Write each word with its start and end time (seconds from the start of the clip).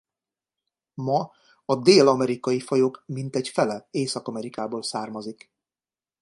Ma 0.93 1.31
a 1.65 1.75
dél-amerikai 1.75 2.59
fajok 2.59 3.03
mintegy 3.05 3.47
fele 3.49 3.87
Észak-Amerikából 3.91 4.83
származik. 4.83 5.51